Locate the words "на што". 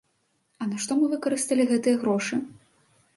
0.69-0.91